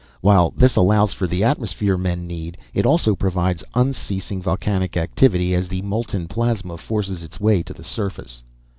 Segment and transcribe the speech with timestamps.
[0.21, 5.67] While this allows for the atmosphere men need, it also provides unceasing volcanic activity as
[5.67, 8.41] the molten plasma forces its way to the surface."